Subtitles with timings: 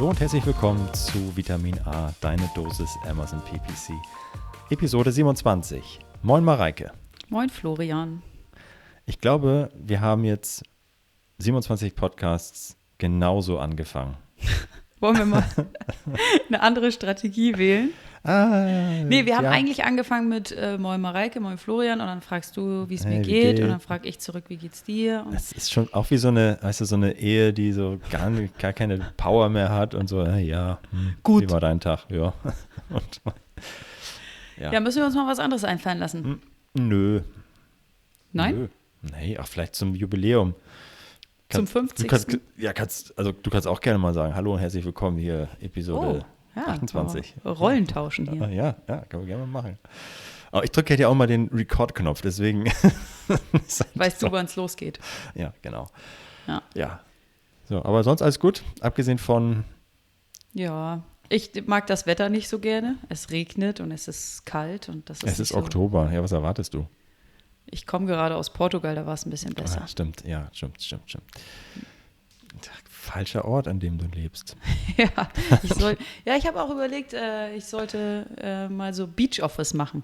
[0.00, 3.92] Hallo und herzlich willkommen zu Vitamin A, deine Dosis Amazon PPC.
[4.70, 6.00] Episode 27.
[6.22, 6.92] Moin Mareike.
[7.28, 8.22] Moin Florian.
[9.04, 10.62] Ich glaube, wir haben jetzt
[11.36, 14.16] 27 Podcasts genauso angefangen.
[15.00, 15.44] Wollen wir mal
[16.48, 17.90] eine andere Strategie wählen?
[18.22, 19.50] Ah, Nee, wir haben ja.
[19.50, 23.14] eigentlich angefangen mit äh, Moin Mareike, Moin Florian und dann fragst du, wie es mir
[23.14, 23.64] Hey, geht geht?
[23.64, 25.24] und dann frage ich zurück, wie geht's dir?
[25.26, 27.98] Und Es ist schon auch wie so eine, weißt du, so eine Ehe, die so
[28.10, 31.44] gar, nicht- gar keine Power mehr hat und so, äh, ja, hm, Gut.
[31.44, 32.00] Wie war dein Tag?
[32.10, 32.34] Ja.
[32.90, 33.22] Und,
[34.58, 34.72] ja.
[34.72, 36.42] ja, müssen wir uns mal was anderes einfallen lassen.
[36.74, 37.22] Nö.
[38.32, 38.54] Nein?
[38.54, 38.68] Nö.
[39.18, 40.54] Nee, auch vielleicht zum Jubiläum.
[41.50, 42.08] Zum Du 50.
[42.08, 45.48] kannst, ja, kannst, also du kannst auch gerne mal sagen, hallo und herzlich willkommen hier,
[45.60, 47.34] Episode ja, 28.
[47.44, 48.48] oh, Rollen tauschen hier.
[48.50, 49.78] ja, ja, können wir gerne mal machen.
[50.52, 52.66] Aber ich drücke ja auch mal den Record-Knopf, deswegen.
[53.28, 55.00] halt Weißt du, wann es losgeht?
[55.34, 55.88] Ja, genau.
[56.46, 56.62] Ja.
[56.74, 57.00] Ja.
[57.64, 59.64] So, aber sonst alles gut, abgesehen von
[60.52, 62.96] Ja, ich mag das Wetter nicht so gerne.
[63.08, 65.56] Es regnet und es ist kalt und das ist es ist so.
[65.56, 66.12] Oktober.
[66.12, 66.86] Ja, was erwartest du?
[67.70, 69.82] Ich komme gerade aus Portugal, da war es ein bisschen besser.
[69.82, 71.24] Ah, stimmt, ja, stimmt, stimmt, stimmt.
[72.88, 74.56] Falscher Ort, an dem du lebst.
[74.96, 75.30] Ja,
[75.62, 79.72] ich soll, ja, ich habe auch überlegt, äh, ich sollte äh, mal so Beach Office
[79.72, 80.02] machen.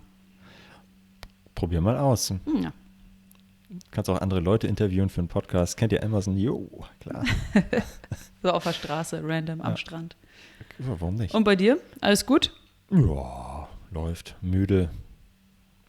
[1.54, 2.30] Probier mal aus.
[2.30, 2.72] Hm, ja.
[3.90, 5.76] Kannst auch andere Leute interviewen für einen Podcast.
[5.76, 6.36] Kennt ihr Amazon?
[6.38, 7.24] Jo, klar.
[8.42, 9.76] So auf der Straße, random am Ja.
[9.76, 10.16] Strand.
[10.78, 11.34] Ja, warum nicht?
[11.34, 11.78] Und bei dir?
[12.00, 12.52] Alles gut?
[12.90, 14.36] Ja, läuft.
[14.40, 14.90] Müde,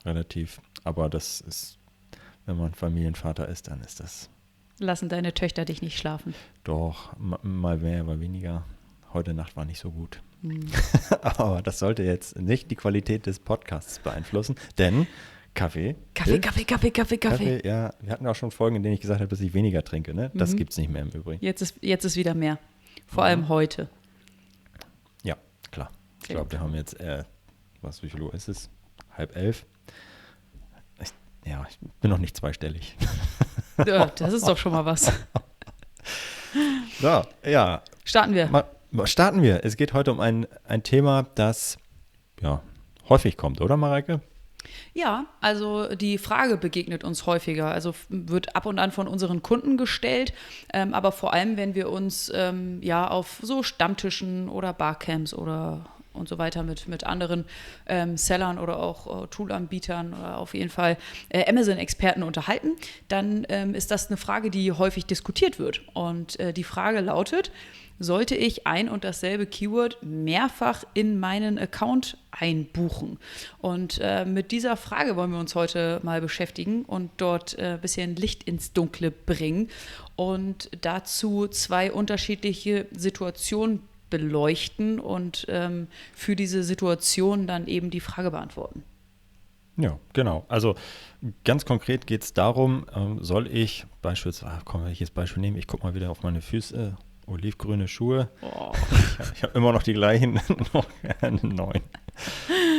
[0.05, 0.59] relativ.
[0.87, 1.77] Aber das ist,
[2.45, 4.29] wenn man Familienvater ist, dann ist das
[4.79, 6.33] Lassen deine Töchter dich nicht schlafen.
[6.63, 8.63] doch ma- mal mehr, mal weniger.
[9.11, 10.21] Heute Nacht war nicht so gut.
[10.43, 10.65] Hm.
[11.21, 15.07] Aber das sollte jetzt nicht die Qualität des Podcasts beeinflussen, denn
[15.55, 15.95] Kaffee.
[16.13, 16.39] Kaffee.
[16.39, 17.67] Kaffee, Kaffee, Kaffee, Kaffee.
[17.67, 20.13] Ja, wir hatten auch schon Folgen, in denen ich gesagt habe, dass ich weniger trinke.
[20.13, 20.31] Ne?
[20.35, 20.57] Das Mhm.
[20.57, 21.43] gibt es nicht mehr im Übrigen.
[21.43, 22.59] Jetzt ist, jetzt ist wieder mehr.
[23.07, 23.27] Vor Mhm.
[23.27, 23.89] allem heute.
[25.23, 25.35] Ja,
[25.71, 25.91] klar.
[26.21, 27.23] Ich glaube, wir haben jetzt, äh,
[27.81, 28.69] was, wie viel Uhr ist es?
[29.11, 29.65] Halb elf?
[31.47, 32.95] Ja, ich bin noch nicht zweistellig.
[33.85, 35.11] Ja, das ist doch schon mal was.
[36.99, 38.47] So, ja, Starten wir.
[38.47, 38.65] mal,
[39.03, 39.63] starten wir.
[39.63, 41.77] Es geht heute um ein, ein Thema, das
[42.41, 42.63] ja
[43.09, 44.21] häufig kommt, oder Mareike?
[44.93, 47.69] Ja, also die Frage begegnet uns häufiger.
[47.69, 50.33] Also wird ab und an von unseren Kunden gestellt,
[50.73, 55.85] ähm, aber vor allem, wenn wir uns ähm, ja auf so Stammtischen oder Barcamps oder
[56.17, 57.45] und so weiter mit, mit anderen
[57.85, 60.97] ähm, Sellern oder auch äh, Toolanbietern oder auf jeden Fall
[61.29, 62.75] äh, Amazon-Experten unterhalten,
[63.07, 65.81] dann ähm, ist das eine Frage, die häufig diskutiert wird.
[65.93, 67.51] Und äh, die Frage lautet,
[67.99, 73.17] sollte ich ein und dasselbe Keyword mehrfach in meinen Account einbuchen?
[73.59, 77.81] Und äh, mit dieser Frage wollen wir uns heute mal beschäftigen und dort äh, ein
[77.81, 79.69] bisschen Licht ins Dunkle bringen
[80.15, 88.31] und dazu zwei unterschiedliche Situationen beleuchten und ähm, für diese Situation dann eben die Frage
[88.31, 88.83] beantworten.
[89.77, 90.45] Ja, genau.
[90.47, 90.75] Also
[91.43, 95.59] ganz konkret geht es darum, ähm, soll ich beispielsweise, komm, wenn ich jetzt Beispiel nehme,
[95.59, 96.97] ich gucke mal wieder auf meine Füße,
[97.27, 98.29] olivgrüne Schuhe.
[98.41, 98.71] Oh.
[99.33, 100.39] Ich habe hab immer noch die gleichen,
[100.73, 100.85] noch
[101.41, 101.83] neuen.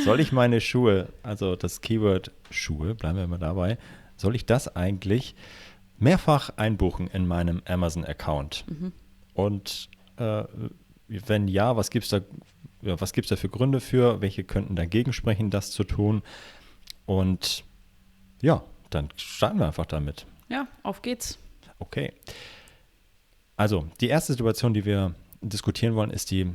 [0.04, 3.78] Soll ich meine Schuhe, also das Keyword Schuhe, bleiben wir mal dabei,
[4.16, 5.34] soll ich das eigentlich
[5.98, 8.64] mehrfach einbuchen in meinem Amazon-Account?
[9.34, 10.44] Und äh,
[11.08, 12.20] wenn ja, was gibt es da,
[12.82, 14.20] was gibt's da für Gründe für?
[14.20, 16.22] Welche könnten dagegen sprechen, das zu tun?
[17.06, 17.64] Und
[18.41, 20.26] ja, dann starten wir einfach damit.
[20.49, 21.38] Ja, auf geht's.
[21.78, 22.12] Okay.
[23.56, 26.50] Also, die erste Situation, die wir diskutieren wollen, ist die,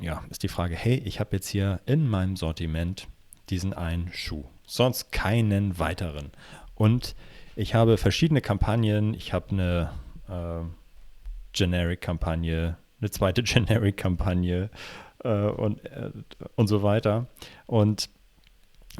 [0.00, 3.08] ja, ist die Frage, hey, ich habe jetzt hier in meinem Sortiment
[3.50, 6.30] diesen einen Schuh, sonst keinen weiteren.
[6.74, 7.14] Und
[7.56, 9.92] ich habe verschiedene Kampagnen, ich habe eine
[10.28, 10.64] äh,
[11.52, 14.70] Generic-Kampagne, eine zweite Generic-Kampagne
[15.22, 16.10] äh, und, äh,
[16.56, 17.26] und so weiter.
[17.66, 18.10] Und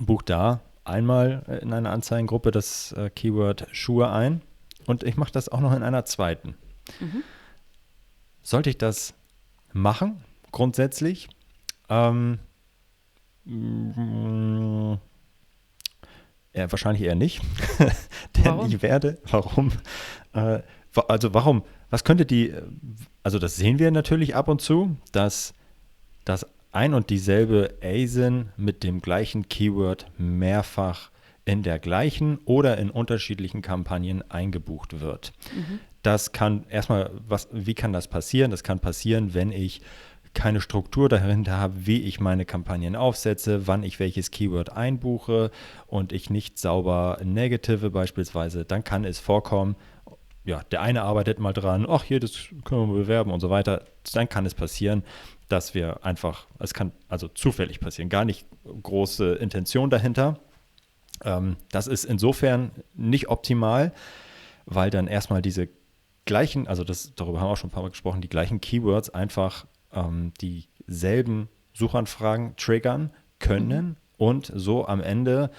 [0.00, 4.42] buche da einmal in einer Anzeigengruppe das äh, Keyword Schuhe ein
[4.86, 6.56] und ich mache das auch noch in einer zweiten.
[8.42, 9.14] Sollte ich das
[9.72, 11.28] machen, grundsätzlich?
[11.88, 12.38] Ähm,
[13.44, 14.94] mm,
[16.52, 17.42] ja, wahrscheinlich eher nicht.
[18.36, 18.66] Denn Warum?
[18.66, 19.72] ich werde, warum?
[20.32, 20.60] Äh,
[21.08, 22.54] also warum, was könnte die,
[23.22, 25.54] also das sehen wir natürlich ab und zu, dass
[26.24, 31.10] das ein und dieselbe ASIN mit dem gleichen Keyword mehrfach
[31.44, 35.32] in der gleichen oder in unterschiedlichen Kampagnen eingebucht wird.
[35.54, 35.78] Mhm.
[36.02, 38.50] Das kann erstmal, was, wie kann das passieren?
[38.50, 39.82] Das kann passieren, wenn ich
[40.34, 45.50] keine Struktur dahinter habe, wie ich meine Kampagnen aufsetze, wann ich welches Keyword einbuche
[45.86, 49.76] und ich nicht sauber negative beispielsweise, dann kann es vorkommen,
[50.44, 53.84] ja, der eine arbeitet mal dran, ach hier, das können wir bewerben und so weiter.
[54.12, 55.02] Dann kann es passieren,
[55.48, 58.46] dass wir einfach, es kann also zufällig passieren, gar nicht
[58.82, 60.38] große Intention dahinter.
[61.24, 63.92] Ähm, das ist insofern nicht optimal,
[64.66, 65.68] weil dann erstmal diese
[66.26, 69.10] gleichen, also das, darüber haben wir auch schon ein paar Mal gesprochen, die gleichen Keywords
[69.10, 73.96] einfach ähm, dieselben Suchanfragen triggern können mhm.
[74.18, 75.50] und so am Ende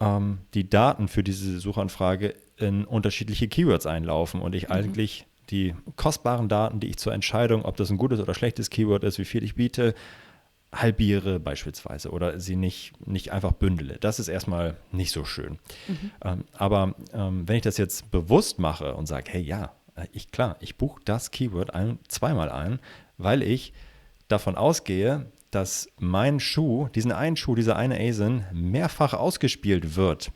[0.00, 4.74] ähm, die Daten für diese Suchanfrage in unterschiedliche Keywords einlaufen und ich mhm.
[4.74, 9.04] eigentlich die kostbaren Daten, die ich zur Entscheidung, ob das ein gutes oder schlechtes Keyword
[9.04, 9.94] ist, wie viel ich biete,
[10.72, 13.96] halbiere beispielsweise oder sie nicht, nicht einfach bündele.
[14.00, 15.58] Das ist erstmal nicht so schön.
[15.86, 16.10] Mhm.
[16.22, 20.30] Ähm, aber ähm, wenn ich das jetzt bewusst mache und sage, hey ja, äh, ich
[20.30, 22.80] klar, ich buche das Keyword ein, zweimal ein,
[23.16, 23.72] weil ich
[24.28, 30.30] davon ausgehe, dass mein Schuh, diesen einen Schuh, dieser eine ASIN, mehrfach ausgespielt wird,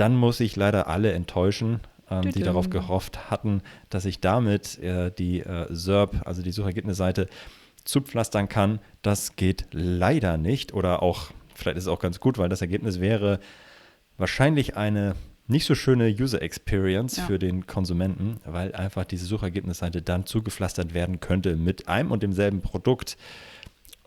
[0.00, 1.80] dann muss ich leider alle enttäuschen,
[2.10, 7.28] ähm, die darauf gehofft hatten, dass ich damit äh, die äh, SERP, also die Suchergebnisseite,
[7.84, 8.78] zupflastern kann.
[9.02, 13.00] Das geht leider nicht oder auch, vielleicht ist es auch ganz gut, weil das Ergebnis
[13.00, 13.40] wäre
[14.16, 15.16] wahrscheinlich eine
[15.48, 17.26] nicht so schöne User Experience ja.
[17.26, 22.62] für den Konsumenten, weil einfach diese Suchergebnisseite dann zugepflastert werden könnte mit einem und demselben
[22.62, 23.18] Produkt,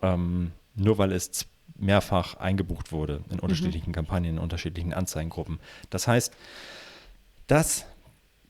[0.02, 1.46] ähm, nur weil es
[1.76, 3.40] mehrfach eingebucht wurde in mhm.
[3.40, 3.94] unterschiedlichen mhm.
[3.94, 5.58] Kampagnen, in unterschiedlichen Anzeigengruppen.
[5.90, 6.32] Das heißt,
[7.46, 7.86] das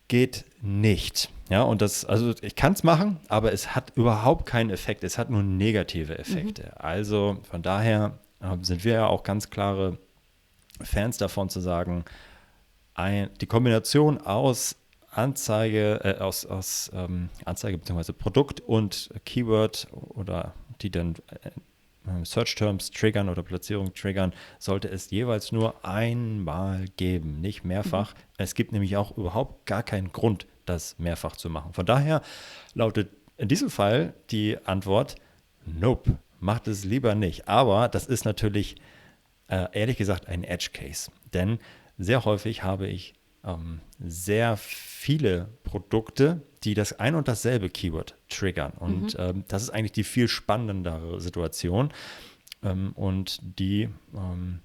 [0.08, 1.30] geht nicht.
[1.50, 5.04] Ja, und das, also ich kann es machen, aber es hat überhaupt keinen Effekt.
[5.04, 6.62] Es hat nur negative Effekte.
[6.62, 6.72] Mhm.
[6.76, 9.98] Also von daher äh, sind wir ja auch ganz klare
[10.80, 12.04] Fans davon zu sagen,
[12.94, 14.76] ein, die Kombination aus
[15.10, 18.12] Anzeige, äh, aus, aus ähm, Anzeige bzw.
[18.12, 21.50] Produkt und Keyword oder die dann äh,
[22.24, 28.14] Search Terms triggern oder Platzierung triggern, sollte es jeweils nur einmal geben, nicht mehrfach.
[28.14, 28.18] Mhm.
[28.38, 31.72] Es gibt nämlich auch überhaupt gar keinen Grund, das mehrfach zu machen.
[31.72, 32.22] Von daher
[32.74, 35.16] lautet in diesem Fall die Antwort,
[35.66, 37.48] nope, macht es lieber nicht.
[37.48, 38.76] Aber das ist natürlich
[39.48, 41.58] äh, ehrlich gesagt ein Edge Case, denn
[41.98, 43.14] sehr häufig habe ich
[43.44, 48.72] ähm, sehr viele Produkte, die das ein und dasselbe Keyword triggern.
[48.72, 49.20] Und mhm.
[49.20, 51.92] ähm, das ist eigentlich die viel spannendere Situation.
[52.62, 54.60] Ähm, und die, ähm,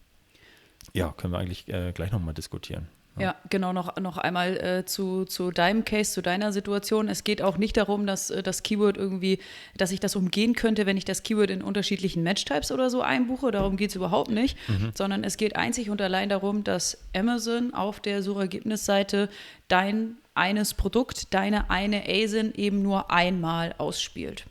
[0.93, 2.87] ja, können wir eigentlich äh, gleich nochmal diskutieren.
[3.19, 7.07] Ja, genau, noch, noch einmal äh, zu, zu deinem Case, zu deiner Situation.
[7.07, 9.39] Es geht auch nicht darum, dass äh, das Keyword irgendwie,
[9.77, 13.51] dass ich das umgehen könnte, wenn ich das Keyword in unterschiedlichen Matchtypes oder so einbuche.
[13.51, 14.91] Darum geht es überhaupt nicht, mhm.
[14.95, 19.29] sondern es geht einzig und allein darum, dass Amazon auf der Suchergebnisseite
[19.67, 24.45] dein eines Produkt, deine eine ASIN eben nur einmal ausspielt.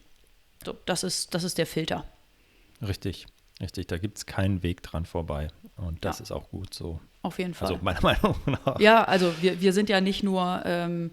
[0.64, 2.04] So, das ist, das ist der Filter.
[2.86, 3.26] Richtig,
[3.60, 3.86] richtig.
[3.86, 5.48] Da gibt es keinen Weg dran vorbei.
[5.76, 6.24] Und das ja.
[6.24, 7.00] ist auch gut so.
[7.28, 7.68] Auf jeden Fall.
[7.68, 8.80] Also meiner Meinung nach.
[8.80, 11.10] Ja, also wir, wir sind ja nicht nur ähm,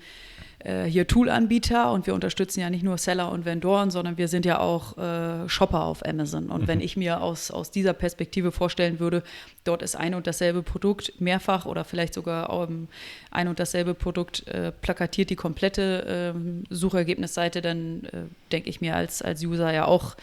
[0.60, 4.46] äh, hier Tool-Anbieter und wir unterstützen ja nicht nur Seller und Vendoren, sondern wir sind
[4.46, 6.50] ja auch äh, Shopper auf Amazon.
[6.50, 6.68] Und mhm.
[6.70, 9.24] wenn ich mir aus, aus dieser Perspektive vorstellen würde,
[9.66, 12.88] dort ist ein und dasselbe Produkt mehrfach oder vielleicht sogar ähm,
[13.30, 18.22] ein und dasselbe Produkt äh, plakatiert die komplette ähm, Suchergebnisseite, dann äh,
[18.54, 20.16] denke ich mir als, als User ja auch,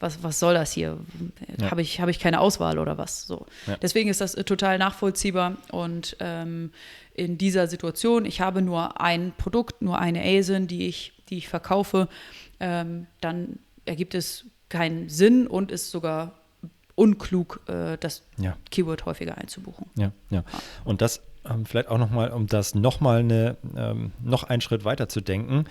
[0.00, 0.98] was, was soll das hier?
[1.58, 1.70] Ja.
[1.70, 3.26] Habe ich, hab ich keine Auswahl oder was?
[3.26, 3.46] So.
[3.66, 3.76] Ja.
[3.76, 6.72] Deswegen ist das äh, total nachvollziehbar und ähm,
[7.14, 11.48] in dieser Situation, ich habe nur ein Produkt, nur eine ASIN, die ich, die ich
[11.48, 12.08] verkaufe,
[12.58, 16.32] ähm, dann ergibt es keinen Sinn und ist sogar
[16.94, 18.56] unklug, äh, das ja.
[18.70, 19.86] Keyword häufiger einzubuchen.
[19.96, 20.44] Ja, ja.
[20.84, 25.08] Und das ähm, vielleicht auch nochmal, um das nochmal eine, ähm, noch einen Schritt weiter
[25.08, 25.64] zu denken,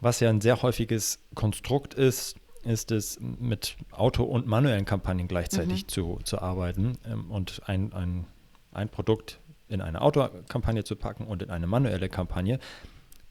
[0.00, 5.84] was ja ein sehr häufiges Konstrukt ist, ist es, mit Auto- und manuellen Kampagnen gleichzeitig
[5.84, 5.88] mhm.
[5.88, 8.26] zu, zu arbeiten ähm, und ein, ein,
[8.72, 12.58] ein Produkt in eine Autokampagne zu packen und in eine manuelle Kampagne.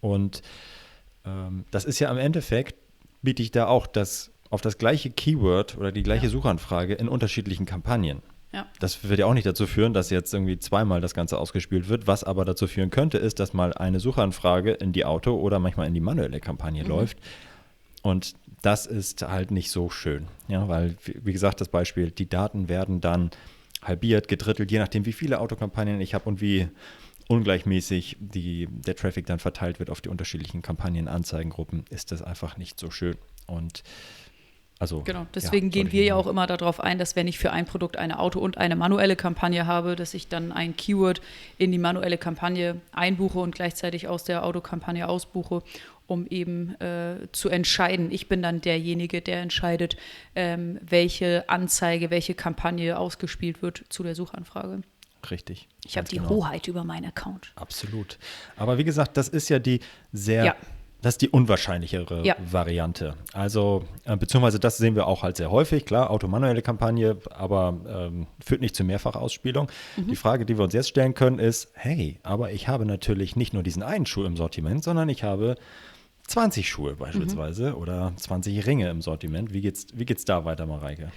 [0.02, 0.42] Und
[1.26, 2.76] ähm, das ist ja am Endeffekt,
[3.22, 6.32] biete ich da auch das auf das gleiche Keyword oder die gleiche ja.
[6.32, 8.22] Suchanfrage in unterschiedlichen Kampagnen.
[8.52, 8.66] Ja.
[8.80, 12.08] Das wird ja auch nicht dazu führen, dass jetzt irgendwie zweimal das Ganze ausgespielt wird.
[12.08, 15.88] Was aber dazu führen könnte, ist, dass mal eine Suchanfrage in die Auto- oder manchmal
[15.88, 16.90] in die manuelle Kampagne mhm.
[16.90, 17.18] läuft.
[18.02, 20.28] Und das ist halt nicht so schön.
[20.48, 23.32] Ja, weil, wie gesagt, das Beispiel, die Daten werden dann
[23.82, 26.68] halbiert, gedrittelt, je nachdem, wie viele Autokampagnen ich habe und wie
[27.28, 32.80] ungleichmäßig die, der Traffic dann verteilt wird auf die unterschiedlichen Kampagnen-Anzeigengruppen, ist das einfach nicht
[32.80, 33.16] so schön.
[33.46, 33.84] Und
[34.80, 37.52] also, genau, deswegen ja, gehen wir ja auch immer darauf ein, dass wenn ich für
[37.52, 41.22] ein Produkt eine Auto- und eine manuelle Kampagne habe, dass ich dann ein Keyword
[41.58, 45.64] in die manuelle Kampagne einbuche und gleichzeitig aus der Autokampagne ausbuche,
[46.10, 48.12] um eben äh, zu entscheiden.
[48.12, 49.96] Ich bin dann derjenige, der entscheidet,
[50.36, 54.82] ähm, welche Anzeige, welche Kampagne ausgespielt wird zu der Suchanfrage.
[55.30, 55.68] Richtig.
[55.86, 56.30] Ich habe die genau.
[56.30, 57.52] Hoheit über meinen Account.
[57.56, 58.18] Absolut.
[58.56, 59.82] Aber wie gesagt, das ist ja die
[60.14, 60.56] sehr ja.
[61.02, 62.36] Das ist die unwahrscheinlichere ja.
[62.40, 63.16] Variante.
[63.32, 65.86] Also, äh, beziehungsweise das sehen wir auch halt sehr häufig.
[65.86, 69.72] Klar, automanuelle Kampagne, aber ähm, führt nicht zu Mehrfachausspielung.
[69.96, 70.08] Mhm.
[70.08, 73.54] Die Frage, die wir uns jetzt stellen können, ist: Hey, aber ich habe natürlich nicht
[73.54, 75.56] nur diesen einen Schuh im Sortiment, sondern ich habe
[76.30, 77.78] 20 Schuhe beispielsweise mhm.
[77.78, 79.52] oder 20 Ringe im Sortiment.
[79.54, 81.12] Wie geht's, wie geht's da weiter, Mareike?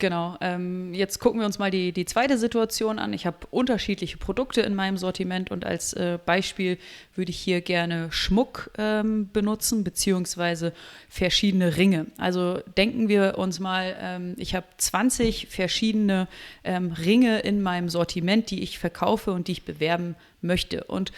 [0.00, 0.36] Genau.
[0.40, 3.12] Ähm, jetzt gucken wir uns mal die, die zweite Situation an.
[3.12, 6.78] Ich habe unterschiedliche Produkte in meinem Sortiment und als äh, Beispiel
[7.14, 10.72] würde ich hier gerne Schmuck ähm, benutzen, beziehungsweise
[11.10, 12.06] verschiedene Ringe.
[12.16, 16.28] Also denken wir uns mal, ähm, ich habe 20 verschiedene
[16.64, 20.84] ähm, Ringe in meinem Sortiment, die ich verkaufe und die ich bewerben möchte.
[20.84, 21.12] Und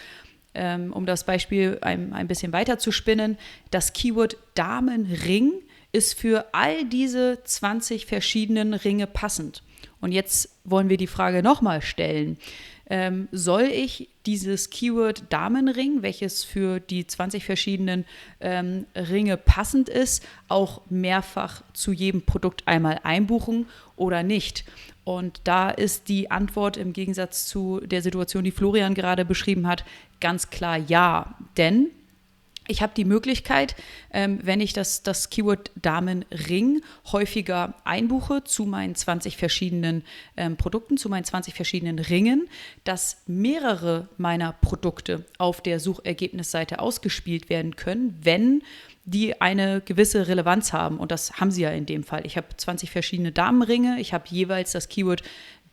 [0.55, 3.37] ähm, um das Beispiel ein, ein bisschen weiter zu spinnen,
[3.71, 5.53] das Keyword Damenring
[5.91, 9.63] ist für all diese 20 verschiedenen Ringe passend.
[10.01, 12.37] Und jetzt wollen wir die Frage nochmal stellen.
[12.89, 18.05] Ähm, soll ich dieses Keyword Damenring, welches für die 20 verschiedenen
[18.41, 24.65] ähm, Ringe passend ist, auch mehrfach zu jedem Produkt einmal einbuchen oder nicht?
[25.05, 29.85] Und da ist die Antwort im Gegensatz zu der Situation, die Florian gerade beschrieben hat,
[30.23, 31.35] ganz klar ja.
[31.57, 31.91] Denn
[32.69, 33.75] ich habe die Möglichkeit,
[34.11, 40.03] ähm, wenn ich das, das Keyword Damenring häufiger einbuche zu meinen 20 verschiedenen
[40.37, 42.47] ähm, Produkten, zu meinen 20 verschiedenen Ringen,
[42.85, 48.63] dass mehrere meiner Produkte auf der Suchergebnisseite ausgespielt werden können, wenn
[49.03, 50.99] die eine gewisse Relevanz haben.
[50.99, 52.25] Und das haben sie ja in dem Fall.
[52.25, 55.21] Ich habe 20 verschiedene Damenringe, ich habe jeweils das Keyword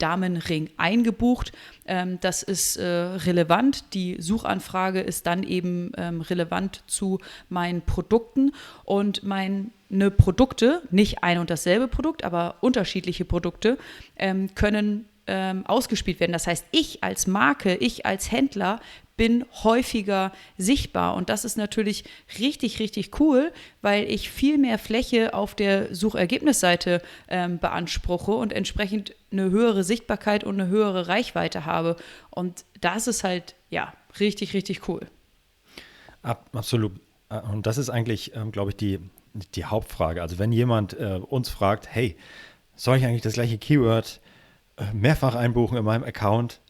[0.01, 1.53] Damenring eingebucht.
[1.87, 3.95] Ähm, das ist äh, relevant.
[3.95, 8.53] Die Suchanfrage ist dann eben ähm, relevant zu meinen Produkten
[8.85, 9.71] und meine
[10.17, 13.79] Produkte, nicht ein und dasselbe Produkt, aber unterschiedliche Produkte,
[14.17, 16.33] ähm, können ähm, ausgespielt werden.
[16.33, 18.81] Das heißt, ich als Marke, ich als Händler
[19.17, 21.15] bin häufiger sichtbar.
[21.15, 22.05] Und das ist natürlich
[22.39, 23.53] richtig, richtig cool,
[23.83, 30.45] weil ich viel mehr Fläche auf der Suchergebnisseite ähm, beanspruche und entsprechend eine höhere Sichtbarkeit
[30.45, 31.97] und eine höhere Reichweite habe.
[32.31, 35.07] Und das ist halt, ja, richtig, richtig cool.
[36.23, 36.93] Absolut.
[37.29, 38.99] Äh, und das ist eigentlich, ähm, glaube ich, die,
[39.55, 40.23] die Hauptfrage.
[40.23, 42.17] Also wenn jemand äh, uns fragt, hey,
[42.77, 44.21] soll ich eigentlich das gleiche Keyword
[44.77, 46.61] äh, mehrfach einbuchen in meinem Account?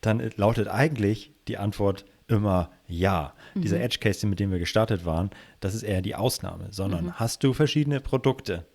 [0.00, 3.34] Dann lautet eigentlich die Antwort immer ja.
[3.54, 3.62] Mhm.
[3.62, 5.30] Dieser Edge Case, mit dem wir gestartet waren,
[5.60, 7.12] das ist eher die Ausnahme, sondern mhm.
[7.14, 8.66] hast du verschiedene Produkte,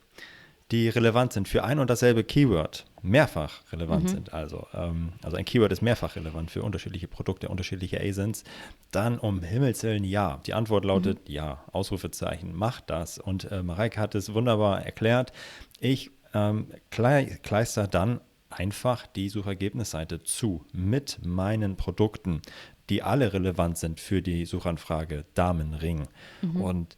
[0.71, 4.08] die relevant sind für ein und dasselbe Keyword, mehrfach relevant mhm.
[4.08, 8.43] sind, also, ähm, also ein Keyword ist mehrfach relevant für unterschiedliche Produkte, unterschiedliche ASINs,
[8.91, 10.41] dann um Himmels Willen ja.
[10.46, 11.34] Die Antwort lautet mhm.
[11.34, 13.17] ja, Ausrufezeichen, mach das.
[13.17, 15.34] Und äh, Mareike hat es wunderbar erklärt.
[15.79, 22.41] Ich ähm, kleister dann einfach die Suchergebnisseite zu mit meinen Produkten,
[22.89, 26.08] die alle relevant sind für die Suchanfrage Damenring.
[26.41, 26.62] Mhm.
[26.62, 26.98] Und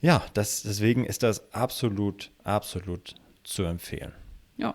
[0.00, 3.14] ja, das, deswegen ist das absolut, absolut
[3.44, 4.12] zu empfehlen.
[4.60, 4.74] Ja.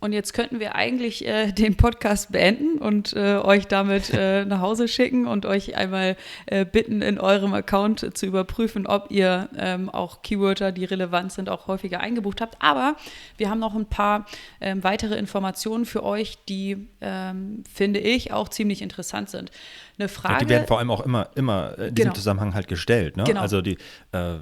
[0.00, 4.60] Und jetzt könnten wir eigentlich äh, den Podcast beenden und äh, euch damit äh, nach
[4.60, 9.90] Hause schicken und euch einmal äh, bitten, in eurem Account zu überprüfen, ob ihr ähm,
[9.90, 12.56] auch Keywörter, die relevant sind, auch häufiger eingebucht habt.
[12.60, 12.96] Aber
[13.36, 14.26] wir haben noch ein paar
[14.60, 19.50] ähm, weitere Informationen für euch, die, ähm, finde ich, auch ziemlich interessant sind.
[19.98, 20.34] Eine Frage.
[20.34, 22.14] Ja, die werden vor allem auch immer, immer in diesem genau.
[22.14, 23.18] Zusammenhang halt gestellt.
[23.18, 23.24] Ne?
[23.24, 23.40] Genau.
[23.40, 23.76] Also die
[24.12, 24.36] äh,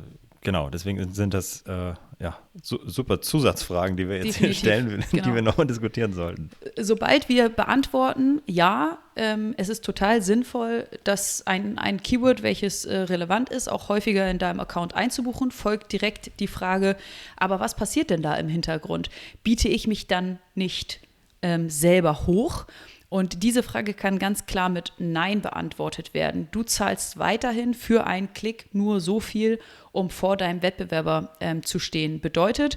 [0.49, 5.05] Genau, deswegen sind das äh, ja, su super Zusatzfragen, die wir jetzt Definitiv, hier stellen,
[5.11, 5.25] genau.
[5.25, 6.49] die wir nochmal diskutieren sollten.
[6.79, 12.97] Sobald wir beantworten, ja, ähm, es ist total sinnvoll, dass ein, ein Keyword, welches äh,
[12.97, 16.97] relevant ist, auch häufiger in deinem Account einzubuchen, folgt direkt die Frage,
[17.37, 19.11] aber was passiert denn da im Hintergrund?
[19.45, 21.01] Biete ich mich dann nicht
[21.43, 22.65] ähm, selber hoch?
[23.09, 26.49] Und diese Frage kann ganz klar mit Nein beantwortet werden.
[26.51, 29.59] Du zahlst weiterhin für einen Klick nur so viel,
[29.93, 32.21] um vor deinem Wettbewerber ähm, zu stehen.
[32.21, 32.77] Bedeutet,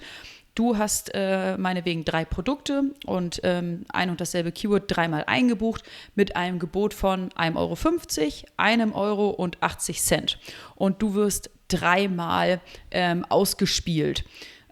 [0.55, 5.83] du hast äh, meinetwegen drei Produkte und ähm, ein und dasselbe Keyword dreimal eingebucht
[6.15, 10.39] mit einem Gebot von 1,50 Euro, einem Euro und 80 Cent.
[10.75, 12.61] Und du wirst dreimal
[12.91, 14.23] ähm, ausgespielt.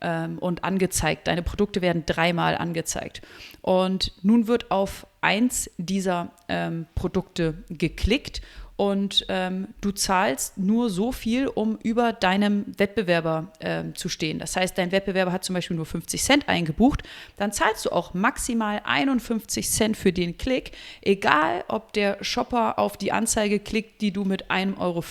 [0.02, 1.28] Ähm, und angezeigt.
[1.28, 3.22] Deine Produkte werden dreimal angezeigt.
[3.62, 8.42] Und nun wird auf eins dieser ähm, Produkte geklickt
[8.80, 14.40] und ähm, du zahlst nur so viel, um über deinem Wettbewerber ähm, zu stehen.
[14.40, 17.04] Das heißt, dein Wettbewerber hat zum Beispiel nur 50 Cent eingebucht,
[17.36, 20.72] dann zahlst du auch maximal 51 Cent für den Klick,
[21.02, 25.04] egal ob der Shopper auf die Anzeige klickt, die du mit 1,50 Euro,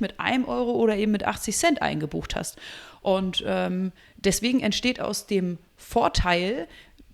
[0.00, 2.56] mit einem Euro oder eben mit 80 Cent eingebucht hast.
[3.02, 6.68] Und ähm, deswegen entsteht aus dem Vorteil,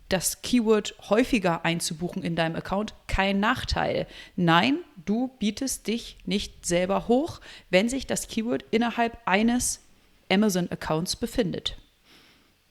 [0.09, 4.07] das Keyword häufiger einzubuchen in deinem Account kein Nachteil.
[4.37, 9.83] Nein, du bietest dich nicht selber hoch, wenn sich das Keyword innerhalb eines
[10.31, 11.77] Amazon-Accounts befindet.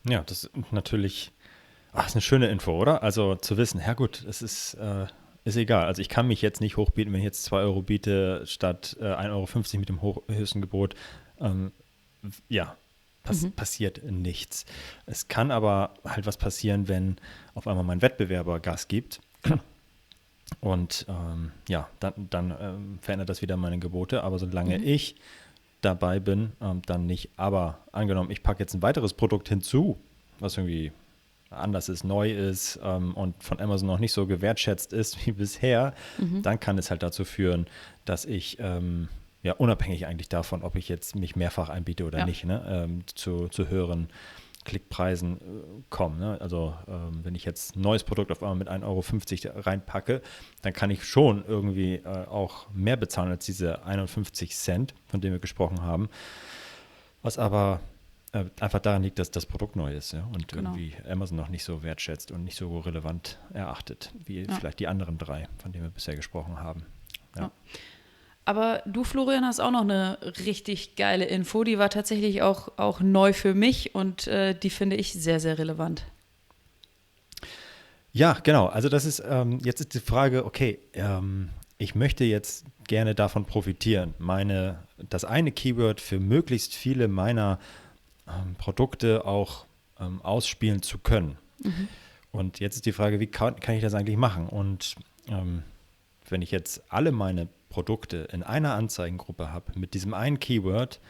[0.07, 1.31] Ja, das ist natürlich
[1.95, 3.03] ach, ist eine schöne Info, oder?
[3.03, 5.07] Also zu wissen, ja gut, es ist, äh,
[5.43, 5.85] ist egal.
[5.85, 9.05] Also ich kann mich jetzt nicht hochbieten, wenn ich jetzt 2 Euro biete statt äh,
[9.05, 10.01] 1,50 Euro mit dem
[10.35, 10.95] höchsten Gebot.
[11.39, 11.71] Ähm,
[12.49, 12.75] ja,
[13.25, 13.51] pass mhm.
[13.51, 14.65] passiert nichts.
[15.05, 17.17] Es kann aber halt was passieren, wenn
[17.53, 19.19] auf einmal mein Wettbewerber Gas gibt.
[20.61, 24.23] Und ähm, ja, dann, dann ähm, verändert das wieder meine Gebote.
[24.23, 24.87] Aber solange mhm.
[24.87, 25.15] ich
[25.81, 27.31] dabei bin, ähm, dann nicht.
[27.35, 29.97] Aber angenommen, ich packe jetzt ein weiteres Produkt hinzu,
[30.39, 30.91] was irgendwie
[31.49, 35.93] anders ist, neu ist ähm, und von Amazon noch nicht so gewertschätzt ist wie bisher,
[36.17, 36.41] mhm.
[36.41, 37.67] dann kann es halt dazu führen,
[38.03, 39.09] dass ich ähm,
[39.45, 42.25] ja, unabhängig eigentlich davon, ob ich jetzt mich mehrfach einbiete oder ja.
[42.25, 44.09] nicht, ne, ähm, zu, zu höheren
[44.63, 46.17] Klickpreisen äh, komme.
[46.17, 46.41] Ne?
[46.41, 50.23] Also ähm, wenn ich jetzt ein neues Produkt auf einmal mit 1,50 Euro reinpacke,
[50.63, 55.33] dann kann ich schon irgendwie äh, auch mehr bezahlen als diese 51 Cent, von denen
[55.33, 56.09] wir gesprochen haben.
[57.21, 57.81] Was aber
[58.31, 60.27] äh, einfach daran liegt, dass das Produkt neu ist ja?
[60.33, 60.71] und genau.
[60.71, 64.51] irgendwie Amazon noch nicht so wertschätzt und nicht so relevant erachtet, wie ja.
[64.55, 66.87] vielleicht die anderen drei, von denen wir bisher gesprochen haben.
[67.37, 67.51] ja.
[68.45, 71.63] Aber du, Florian, hast auch noch eine richtig geile Info.
[71.63, 75.57] Die war tatsächlich auch, auch neu für mich und äh, die finde ich sehr, sehr
[75.57, 76.05] relevant.
[78.13, 78.67] Ja, genau.
[78.67, 83.45] Also das ist, ähm, jetzt ist die Frage, okay, ähm, ich möchte jetzt gerne davon
[83.45, 87.59] profitieren, meine, das eine Keyword für möglichst viele meiner
[88.27, 89.65] ähm, Produkte auch
[89.99, 91.37] ähm, ausspielen zu können.
[91.63, 91.87] Mhm.
[92.31, 94.47] Und jetzt ist die Frage, wie kann, kann ich das eigentlich machen?
[94.47, 94.95] Und
[95.27, 95.63] ähm,
[96.29, 101.01] wenn ich jetzt alle meine Produkte in einer Anzeigengruppe habe mit diesem einen Keyword,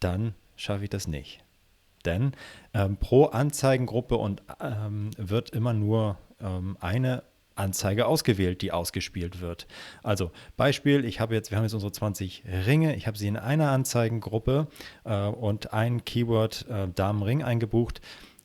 [0.00, 1.44] dann schaffe ich das nicht.
[2.06, 2.32] Denn
[2.72, 7.24] ähm, pro Anzeigengruppe und ähm, wird immer nur ähm, eine
[7.56, 9.66] Anzeige ausgewählt, die ausgespielt wird.
[10.02, 13.36] Also Beispiel, ich habe jetzt, wir haben jetzt unsere 20 Ringe, ich habe sie in
[13.36, 14.66] einer Anzeigengruppe
[15.04, 18.00] äh, und ein Keyword äh, Damenring eingebucht,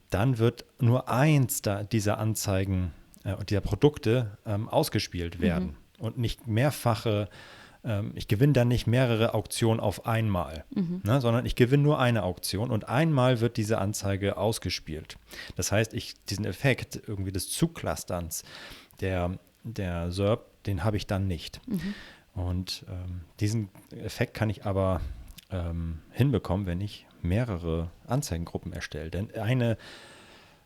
[0.09, 1.61] dann wird nur eins
[1.93, 2.91] dieser Anzeigen
[3.23, 5.67] äh, und dieser Produkte ähm, ausgespielt werden.
[5.67, 7.29] Mhm und nicht mehrfache,
[7.83, 11.01] ähm, ich gewinne dann nicht mehrere Auktionen auf einmal, mhm.
[11.03, 15.17] ne, sondern ich gewinne nur eine Auktion und einmal wird diese Anzeige ausgespielt.
[15.55, 18.43] Das heißt, ich diesen Effekt irgendwie des Zugclusterns,
[19.01, 21.61] der, der SERP, den habe ich dann nicht.
[21.67, 21.93] Mhm.
[22.35, 25.01] Und ähm, diesen Effekt kann ich aber
[25.51, 29.11] ähm, hinbekommen, wenn ich mehrere Anzeigengruppen erstelle.
[29.11, 29.77] Denn eine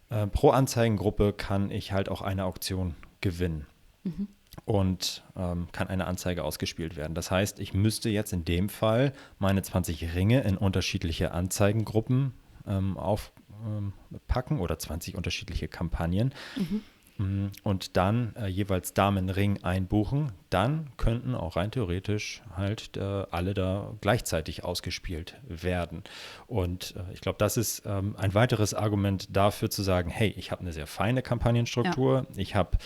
[0.09, 3.65] äh, pro Anzeigengruppe kann ich halt auch eine Auktion gewinnen.
[4.03, 4.27] Mhm
[4.65, 7.13] und ähm, kann eine Anzeige ausgespielt werden.
[7.13, 12.33] Das heißt, ich müsste jetzt in dem Fall meine 20 Ringe in unterschiedliche Anzeigengruppen
[12.67, 16.33] ähm, aufpacken ähm, oder 20 unterschiedliche Kampagnen.
[16.55, 16.81] Mhm.
[17.17, 23.53] Mm, und dann äh, jeweils Damenring einbuchen, dann könnten auch rein theoretisch halt äh, alle
[23.53, 26.03] da gleichzeitig ausgespielt werden.
[26.45, 30.51] Und äh, ich glaube, das ist ähm, ein weiteres Argument dafür zu sagen, hey, ich
[30.51, 32.37] habe eine sehr feine Kampagnenstruktur, ja.
[32.37, 32.77] ich habe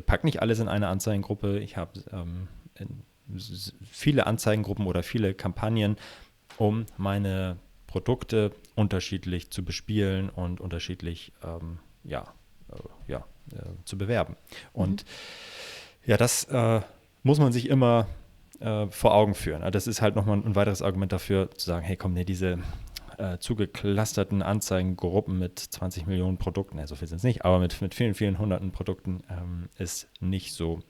[0.00, 1.58] packe nicht alles in eine Anzeigengruppe.
[1.58, 2.48] Ich habe ähm,
[3.90, 5.96] viele Anzeigengruppen oder viele Kampagnen,
[6.56, 12.32] um meine Produkte unterschiedlich zu bespielen und unterschiedlich ähm, ja,
[12.70, 14.36] äh, ja, äh, zu bewerben.
[14.72, 16.10] Und mhm.
[16.10, 16.80] ja, das äh,
[17.22, 18.06] muss man sich immer
[18.60, 19.70] äh, vor Augen führen.
[19.72, 22.58] Das ist halt nochmal ein weiteres Argument dafür, zu sagen, hey, komm, nee, diese
[23.22, 27.80] äh, zugeclusterten Anzeigengruppen mit 20 Millionen Produkten, also so viel sind es nicht, aber mit,
[27.80, 30.80] mit vielen, vielen hunderten Produkten ähm, ist nicht so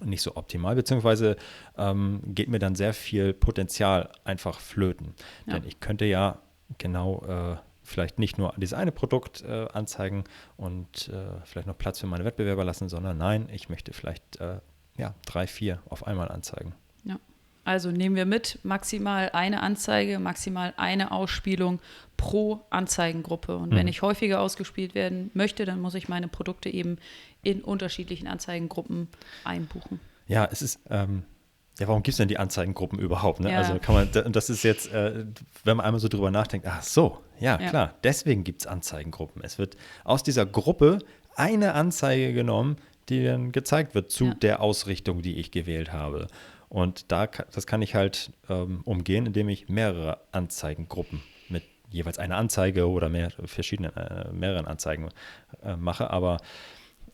[0.00, 1.36] nicht so optimal, beziehungsweise
[1.76, 5.14] ähm, geht mir dann sehr viel Potenzial einfach flöten.
[5.46, 5.54] Ja.
[5.54, 6.40] Denn ich könnte ja
[6.78, 10.24] genau äh, vielleicht nicht nur dieses eine Produkt äh, anzeigen
[10.56, 14.58] und äh, vielleicht noch Platz für meine Wettbewerber lassen, sondern nein, ich möchte vielleicht äh,
[14.96, 16.74] ja, drei, vier auf einmal anzeigen.
[17.64, 21.80] Also nehmen wir mit, maximal eine Anzeige, maximal eine Ausspielung
[22.16, 23.56] pro Anzeigengruppe.
[23.56, 23.76] Und mhm.
[23.76, 26.98] wenn ich häufiger ausgespielt werden möchte, dann muss ich meine Produkte eben
[27.42, 29.08] in unterschiedlichen Anzeigengruppen
[29.44, 30.00] einbuchen.
[30.26, 31.24] Ja, es ist, ähm,
[31.78, 33.40] ja, warum gibt es denn die Anzeigengruppen überhaupt?
[33.40, 33.50] Ne?
[33.50, 33.58] Ja.
[33.58, 35.24] Also kann man, das ist jetzt, äh,
[35.64, 37.70] wenn man einmal so drüber nachdenkt, ach so, ja, Ja.
[37.70, 39.42] klar, deswegen gibt es Anzeigengruppen.
[39.42, 40.98] Es wird aus dieser Gruppe
[41.34, 42.76] eine Anzeige genommen,
[43.08, 44.34] die dann gezeigt wird zu Ja.
[44.34, 46.28] der Ausrichtung, die ich gewählt habe.
[46.72, 52.38] Und da, das kann ich halt ähm, umgehen, indem ich mehrere Anzeigengruppen mit jeweils einer
[52.38, 55.10] Anzeige oder mehr, verschiedenen, äh, mehreren Anzeigen
[55.62, 56.08] äh, mache.
[56.08, 56.38] Aber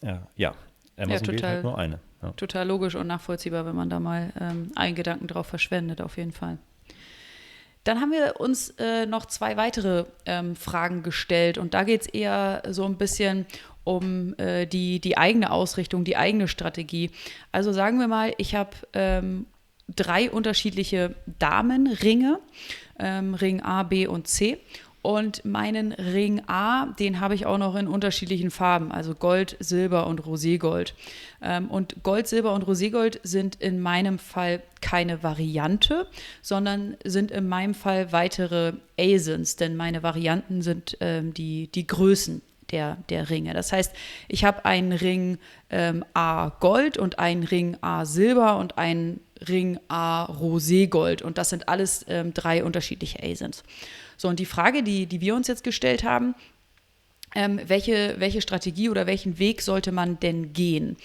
[0.01, 0.55] äh, ja,
[0.97, 1.51] Amazon wählt total.
[1.55, 1.99] halt nur eine.
[2.23, 2.31] Ja.
[2.37, 6.33] Total logisch und nachvollziehbar, wenn man da mal ähm, einen Gedanken drauf verschwendet, auf jeden
[6.33, 6.59] Fall.
[7.83, 12.07] Dann haben wir uns äh, noch zwei weitere ähm, Fragen gestellt und da geht es
[12.07, 13.45] eher so ein bisschen
[13.85, 17.11] um äh, die, die eigene Ausrichtung, die eigene Strategie.
[17.53, 19.47] Also sagen wir mal, ich habe ähm,
[19.95, 22.39] drei unterschiedliche Damenringe,
[22.99, 24.59] ähm, Ring A, B und C.
[25.01, 30.09] Und meinen Ring A, den habe ich auch noch in unterschiedlichen Farben, also Gold, Silber
[30.09, 30.93] und Roségold.
[31.41, 36.09] Ähm, und Gold, Silber und Roségold sind in meinem Fall keine Variante,
[36.43, 42.43] sondern sind in meinem Fall weitere ASINs, denn meine Varianten sind ähm, die, die Größen
[42.71, 43.55] der, der Ringe.
[43.55, 43.93] Das heißt,
[44.29, 45.39] ich habe einen Ring
[45.71, 51.23] ähm, A Gold und einen Ring A Silber und einen Ring A Roségold.
[51.23, 53.63] Und das sind alles ähm, drei unterschiedliche ASINs.
[54.17, 56.35] So, und die Frage, die, die wir uns jetzt gestellt haben,
[57.35, 60.97] ähm, welche, welche Strategie oder welchen Weg sollte man denn gehen?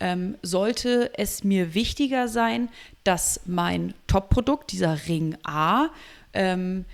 [0.00, 2.68] Ähm, sollte es mir wichtiger sein,
[3.04, 5.88] dass mein Top-Produkt, dieser Ring A,
[6.32, 6.84] ähm,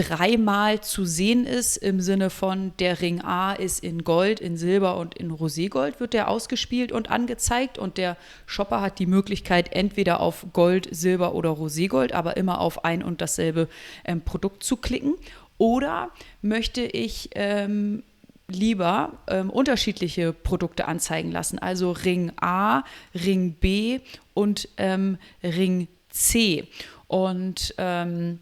[0.00, 4.96] dreimal zu sehen ist, im Sinne von der Ring A ist in Gold, in Silber
[4.96, 10.20] und in Roségold wird der ausgespielt und angezeigt und der Shopper hat die Möglichkeit, entweder
[10.20, 13.68] auf Gold, Silber oder Roségold, aber immer auf ein und dasselbe
[14.04, 15.14] ähm, Produkt zu klicken.
[15.58, 16.10] Oder
[16.40, 18.02] möchte ich ähm,
[18.48, 22.82] lieber ähm, unterschiedliche Produkte anzeigen lassen, also Ring A,
[23.14, 24.00] Ring B
[24.34, 26.66] und ähm, Ring C.
[27.06, 28.38] Und ähm,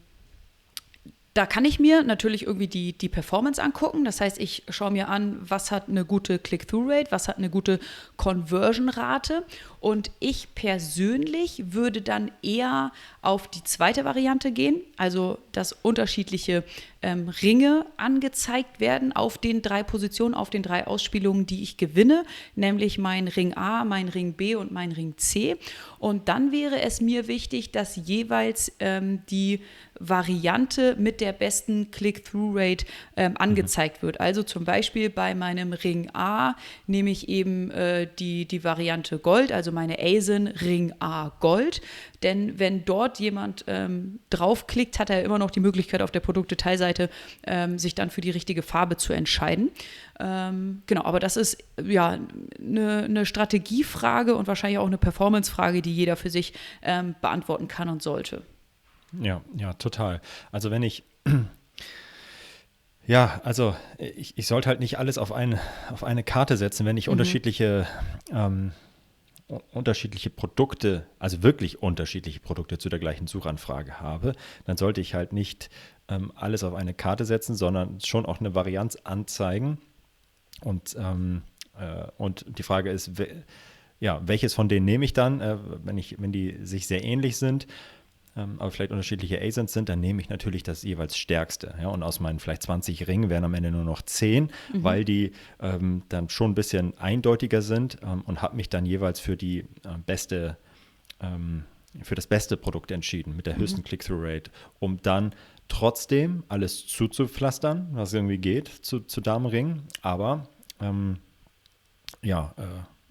[1.35, 4.05] da kann ich mir natürlich irgendwie die, die Performance angucken.
[4.05, 7.79] Das heißt, ich schaue mir an, was hat eine gute Click-Through-Rate, was hat eine gute
[8.17, 9.45] Conversion-Rate.
[9.79, 16.65] Und ich persönlich würde dann eher auf die zweite Variante gehen, also dass unterschiedliche
[17.03, 22.25] ähm, Ringe angezeigt werden auf den drei Positionen, auf den drei Ausspielungen, die ich gewinne,
[22.57, 25.57] nämlich mein Ring A, mein Ring B und mein Ring C.
[25.99, 29.61] Und dann wäre es mir wichtig, dass jeweils ähm, die
[30.01, 34.21] Variante mit der besten Click-Through-Rate ähm, angezeigt wird.
[34.21, 36.55] Also zum Beispiel bei meinem Ring A
[36.87, 41.81] nehme ich eben äh, die, die Variante Gold, also meine ASIN Ring A Gold.
[42.23, 46.88] Denn wenn dort jemand ähm, draufklickt, hat er immer noch die Möglichkeit auf der Produktdetailseite
[47.47, 49.71] ähm, sich dann für die richtige Farbe zu entscheiden.
[50.21, 52.19] Ähm, genau, aber das ist ja
[52.59, 57.89] eine, eine Strategiefrage und wahrscheinlich auch eine Performancefrage, die jeder für sich ähm, beantworten kann
[57.89, 58.43] und sollte.
[59.21, 60.21] Ja, ja, total.
[60.53, 61.05] Also wenn ich,
[63.07, 65.59] ja, also ich, ich sollte halt nicht alles auf eine,
[65.91, 67.87] auf eine Karte setzen, wenn ich unterschiedliche,
[68.33, 68.73] ähm,
[69.73, 74.35] unterschiedliche Produkte, also wirklich unterschiedliche Produkte zu der gleichen Suchanfrage habe,
[74.67, 75.71] dann sollte ich halt nicht
[76.09, 79.79] ähm, alles auf eine Karte setzen, sondern schon auch eine Varianz anzeigen.
[80.63, 81.43] Und, ähm,
[81.79, 83.45] äh, und die Frage ist, we-
[84.01, 87.37] ja, welches von denen nehme ich dann, äh, wenn, ich, wenn die sich sehr ähnlich
[87.37, 87.67] sind,
[88.37, 91.75] ähm, aber vielleicht unterschiedliche ASINs sind, dann nehme ich natürlich das jeweils stärkste.
[91.81, 91.89] Ja?
[91.89, 96.03] Und aus meinen vielleicht 20 Ringen werden am Ende nur noch 10, weil die ähm,
[96.09, 99.99] dann schon ein bisschen eindeutiger sind ähm, und habe mich dann jeweils für die äh,
[100.07, 100.57] beste,
[101.21, 101.65] ähm,
[102.03, 105.35] für das beste Produkt entschieden mit der höchsten Click-Through-Rate, um dann
[105.69, 110.49] trotzdem alles zuzupflastern, was irgendwie geht zu, zu Damenringen, aber
[110.81, 111.19] ähm,
[112.23, 112.55] ja,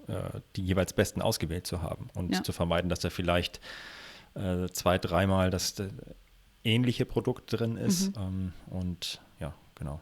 [0.07, 2.43] äh, äh, die jeweils besten ausgewählt zu haben und Ja.
[2.43, 3.59] zu vermeiden, dass da vielleicht
[4.33, 5.89] äh, zwei, dreimal das äh,
[6.63, 8.15] ähnliche Produkt drin ist.
[8.17, 10.01] Ähm, und ja, genau.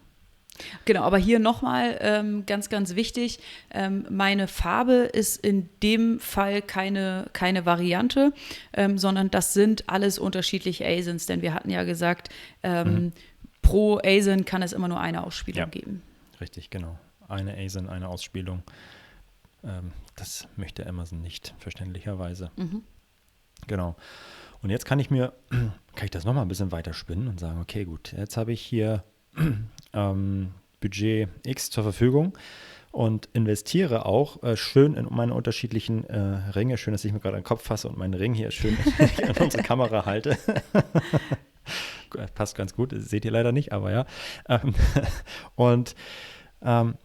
[0.86, 3.40] Genau, aber hier nochmal ähm, ganz, ganz wichtig,
[3.72, 8.32] ähm, meine Farbe ist in dem Fall keine, keine Variante,
[8.74, 12.30] ähm, sondern das sind alles unterschiedliche ASINs, denn wir hatten ja gesagt,
[12.64, 13.12] ähm,
[13.62, 15.66] pro ASIN kann es immer nur eine Ausspielung Ja.
[15.66, 16.02] geben.
[16.40, 16.98] Richtig, genau.
[17.28, 18.64] Eine ASIN, eine Ausspielung.
[19.64, 22.52] Ähm, das möchte Amazon nicht, verständlicherweise.
[23.68, 23.96] Genau.
[24.62, 27.60] Und jetzt kann ich mir, kann ich das nochmal ein bisschen weiter spinnen und sagen,
[27.60, 29.04] okay, gut, jetzt habe ich hier
[29.94, 32.38] ähm, Budget X zur Verfügung
[32.92, 36.20] und investiere auch äh, schön in meine unterschiedlichen äh,
[36.56, 36.78] Ringe.
[36.78, 38.78] Schön, dass ich mir gerade den Kopf fasse und meinen Ring hier schön
[39.28, 40.38] an unsere Kamera halte.
[42.36, 44.06] Passt ganz gut, das seht ihr leider nicht, aber ja.
[44.48, 44.74] Ähm,
[45.56, 45.96] und
[46.62, 46.96] ähm,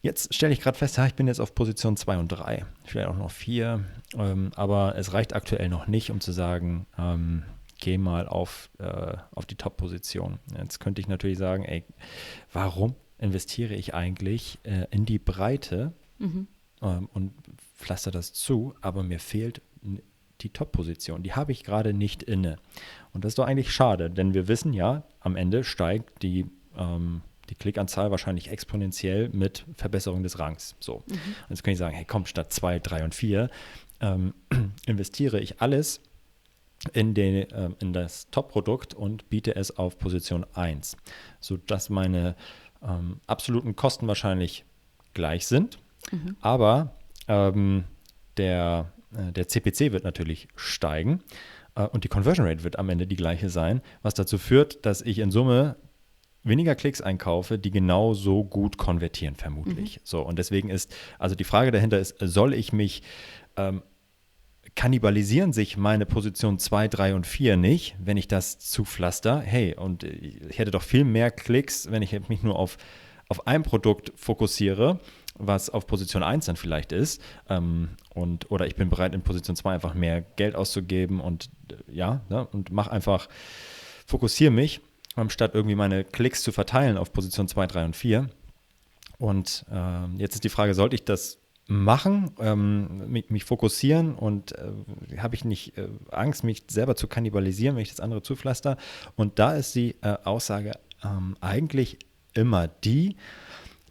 [0.00, 3.08] Jetzt stelle ich gerade fest, ja, ich bin jetzt auf Position 2 und 3, vielleicht
[3.08, 3.84] auch noch 4,
[4.16, 6.86] ähm, aber es reicht aktuell noch nicht, um zu sagen,
[7.78, 10.38] ähm, geh mal auf, äh, auf die Top-Position.
[10.56, 11.84] Jetzt könnte ich natürlich sagen, ey,
[12.52, 16.46] warum investiere ich eigentlich äh, in die Breite mhm.
[16.82, 17.32] ähm, und
[17.76, 19.62] pflaster das zu, aber mir fehlt
[20.40, 21.22] die Top-Position.
[21.22, 22.56] Die habe ich gerade nicht inne.
[23.12, 27.22] Und das ist doch eigentlich schade, denn wir wissen ja, am Ende steigt die ähm,
[27.50, 30.76] die Klickanzahl wahrscheinlich exponentiell mit Verbesserung des Rangs.
[30.80, 31.02] So.
[31.06, 31.14] Mhm.
[31.14, 33.50] Und jetzt kann ich sagen, hey komm, statt 2, 3 und 4
[34.00, 34.34] ähm,
[34.86, 36.00] investiere ich alles
[36.88, 40.96] in, den, äh, in das Top-Produkt und biete es auf Position 1,
[41.40, 42.36] sodass meine
[42.82, 44.64] ähm, absoluten Kosten wahrscheinlich
[45.14, 45.78] gleich sind,
[46.10, 46.36] mhm.
[46.40, 46.94] aber
[47.26, 47.84] ähm,
[48.36, 51.22] der, äh, der CPC wird natürlich steigen
[51.74, 55.02] äh, und die Conversion Rate wird am Ende die gleiche sein, was dazu führt, dass
[55.02, 55.76] ich in Summe
[56.44, 59.96] weniger Klicks einkaufe, die genau so gut konvertieren, vermutlich.
[59.96, 60.00] Mhm.
[60.04, 63.02] So, und deswegen ist, also die Frage dahinter ist, soll ich mich
[63.56, 63.82] ähm,
[64.78, 69.40] kannibalisieren sich meine Position 2, 3 und 4 nicht, wenn ich das zupflaster?
[69.40, 72.78] Hey, und ich hätte doch viel mehr Klicks, wenn ich mich nur auf,
[73.28, 75.00] auf ein Produkt fokussiere,
[75.34, 77.20] was auf Position 1 dann vielleicht ist.
[77.48, 81.50] Ähm, und, oder ich bin bereit, in Position 2 einfach mehr Geld auszugeben und
[81.90, 83.28] ja, ne, und mach einfach,
[84.06, 84.80] fokussiere mich
[85.26, 88.30] statt irgendwie meine Klicks zu verteilen auf Position 2, 3 und 4.
[89.18, 91.37] Und äh, jetzt ist die Frage, sollte ich das
[91.68, 97.06] machen, ähm, mich, mich, fokussieren und äh, habe ich nicht äh, Angst, mich selber zu
[97.06, 98.78] kannibalisieren, wenn ich das andere zupflaster?
[99.16, 100.72] Und da ist die äh, Aussage
[101.04, 101.98] ähm, eigentlich
[102.34, 103.16] immer die,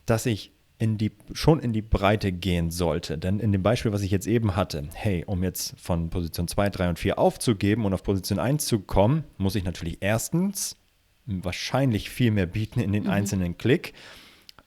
[0.07, 3.17] dass ich in die, schon in die Breite gehen sollte.
[3.17, 6.69] Denn in dem Beispiel, was ich jetzt eben hatte, hey, um jetzt von Position 2,
[6.69, 10.77] 3 und 4 aufzugeben und auf Position 1 zu kommen, muss ich natürlich erstens
[11.25, 13.09] wahrscheinlich viel mehr bieten in den mhm.
[13.09, 13.93] einzelnen Klick.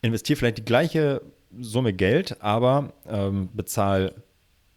[0.01, 1.21] Investiere vielleicht die gleiche
[1.59, 4.13] Summe Geld, aber ähm, bezahle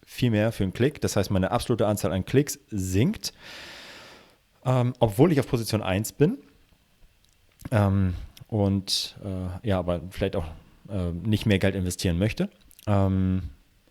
[0.05, 1.01] viel mehr für einen Klick.
[1.01, 3.33] Das heißt, meine absolute Anzahl an Klicks sinkt,
[4.65, 6.39] ähm, obwohl ich auf Position 1 bin.
[7.71, 8.15] Ähm,
[8.49, 10.47] und äh, ja, aber vielleicht auch
[10.89, 12.49] äh, nicht mehr Geld investieren möchte.
[12.87, 13.43] Ähm,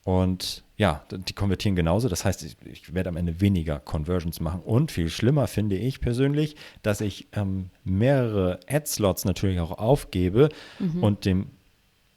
[0.03, 2.09] und ja, die konvertieren genauso.
[2.09, 4.61] Das heißt, ich, ich, werde am Ende weniger Conversions machen.
[4.61, 11.03] Und viel schlimmer finde ich persönlich, dass ich ähm, mehrere Ad-Slots natürlich auch aufgebe mhm.
[11.03, 11.47] und dem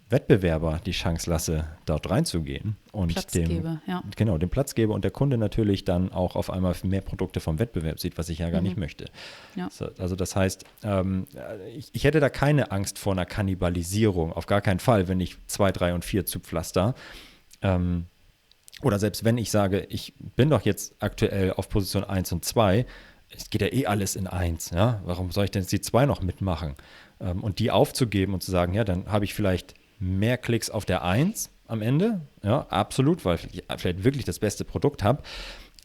[0.09, 4.05] Wettbewerber die Chance lasse, dort reinzugehen und Platz dem, gebe, ja.
[4.15, 7.59] genau, den Platz gebe und der Kunde natürlich dann auch auf einmal mehr Produkte vom
[7.59, 8.69] Wettbewerb sieht, was ich ja gar mhm.
[8.69, 9.07] nicht möchte.
[9.57, 9.69] Ja.
[9.69, 11.27] So, also das heißt, ähm,
[11.75, 15.37] ich, ich, hätte da keine Angst vor einer Kannibalisierung, auf gar keinen Fall, wenn ich
[15.49, 16.95] zwei, drei und vier zupflaster.
[17.63, 18.07] Ähm,
[18.83, 22.87] oder selbst wenn ich sage, ich bin doch jetzt aktuell auf Position 1 und 2,
[23.31, 25.01] es geht ja eh alles in 1, ja?
[25.05, 26.75] Warum soll ich denn jetzt die 2 noch mitmachen?
[27.19, 30.85] Ähm, und die aufzugeben und zu sagen, ja, dann habe ich vielleicht mehr Klicks auf
[30.85, 35.23] der 1 am Ende, ja, absolut, weil ich vielleicht wirklich das beste Produkt habe,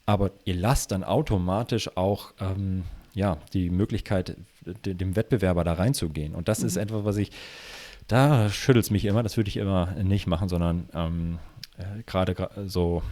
[0.06, 6.36] aber ihr lasst dann automatisch auch ähm, ja, die Möglichkeit, dem Wettbewerber da reinzugehen.
[6.36, 6.68] Und das mhm.
[6.68, 7.32] ist etwas, was ich,
[8.08, 11.40] da schüttelt es mich immer, das würde ich immer nicht machen, sondern ähm,
[11.78, 13.04] äh, gerade so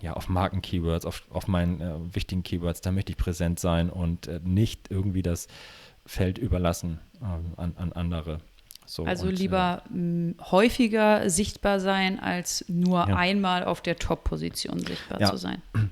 [0.00, 4.26] ja, auf Marken-Keywords, auf, auf meinen äh, wichtigen Keywords, da möchte ich präsent sein und
[4.26, 5.48] äh, nicht irgendwie das
[6.04, 8.40] Feld überlassen äh, an, an andere.
[8.86, 13.16] So, also und, lieber äh, häufiger sichtbar sein, als nur ja.
[13.16, 15.30] einmal auf der Top-Position sichtbar ja.
[15.30, 15.62] zu sein.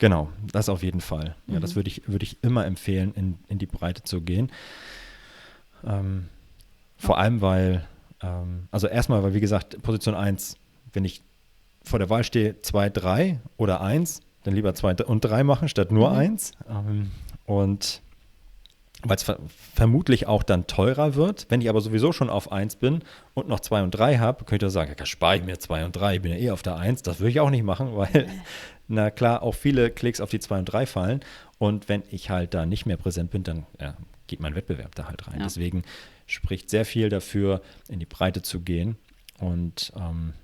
[0.00, 1.34] Genau, das auf jeden Fall.
[1.48, 1.60] Ja, mhm.
[1.60, 4.52] das würde ich, würd ich immer empfehlen, in, in die Breite zu gehen.
[5.84, 6.28] Ähm,
[6.96, 7.84] vor allem, weil,
[8.22, 10.56] ähm, also erstmal, weil wie gesagt, Position 1,
[10.92, 11.22] wenn ich
[11.82, 15.90] vor der Wahl stehe, 2, 3 oder 1, dann lieber 2 und 3 machen statt
[15.90, 16.52] nur 1.
[16.68, 16.70] Mhm.
[16.70, 17.10] Ähm,
[17.44, 18.02] und
[19.02, 19.38] weil es ver
[19.74, 21.46] vermutlich auch dann teurer wird.
[21.48, 23.00] Wenn ich aber sowieso schon auf 1 bin
[23.34, 25.92] und noch 2 und 3 habe, könnte ich sagen, ja, spare ich mir 2 und
[25.96, 27.02] 3, ich bin ja eh auf der 1.
[27.02, 28.28] Das würde ich auch nicht machen, weil,
[28.88, 31.20] na klar, auch viele Klicks auf die 2 und 3 fallen.
[31.58, 35.06] Und wenn ich halt da nicht mehr präsent bin, dann ja, geht mein Wettbewerb da
[35.06, 35.38] halt rein.
[35.38, 35.44] Ja.
[35.44, 35.82] Deswegen
[36.26, 38.96] spricht sehr viel dafür, in die Breite zu gehen.
[39.38, 40.34] Und ähm,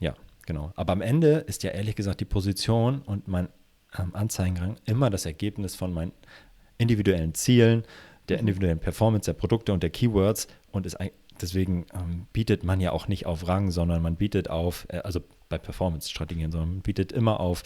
[0.00, 0.14] ja,
[0.46, 0.72] Genau.
[0.76, 3.48] Aber am Ende ist ja ehrlich gesagt die Position und mein
[3.98, 6.12] ähm, Anzeigenrang immer das Ergebnis von meinen
[6.78, 7.84] individuellen Zielen,
[8.28, 10.96] der individuellen Performance der Produkte und der Keywords und ist
[11.40, 15.20] deswegen ähm, bietet man ja auch nicht auf Rang, sondern man bietet auf, äh, also
[15.48, 17.62] bei Performance-Strategien, sondern man bietet immer auf